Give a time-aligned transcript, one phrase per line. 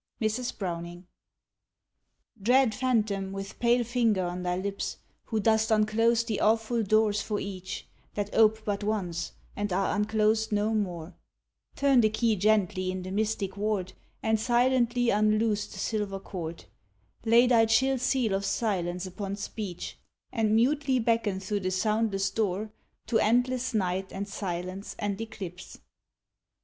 [0.19, 0.57] Mrs.
[0.57, 1.05] Browning.
[2.41, 7.39] Dread phantom, with pale finger on thy lips, Who dost unclose the awful doors for
[7.39, 11.13] each, That ope but once, and are unclosed no more,
[11.75, 13.93] Turn the key gently in the mystic ward,
[14.23, 16.65] And silently unloose the silver cord;
[17.23, 19.99] Lay thy chill seal of silence upon speech,
[20.33, 22.71] And mutely beckon through the soundless door
[23.05, 25.77] To endless night, and silence and eclipse.